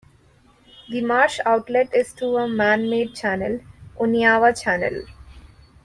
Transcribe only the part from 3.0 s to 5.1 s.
channel, Oneawa Channel.